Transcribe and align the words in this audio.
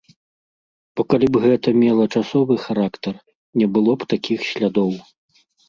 Бо 0.95 1.01
калі 1.13 1.27
б 1.35 1.41
гэта 1.43 1.67
мела 1.83 2.03
часовы 2.15 2.59
характар, 2.65 3.15
не 3.63 3.71
было 3.79 3.91
б 3.99 4.11
такіх 4.17 4.39
слядоў. 4.51 4.91